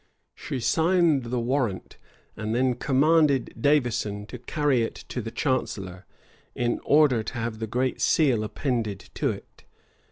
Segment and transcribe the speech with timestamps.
[0.33, 1.97] She signed the warrant;
[2.35, 6.07] and then commanded Davison to carry it to the chancellor,
[6.55, 9.63] in order to have the great seal appended to it.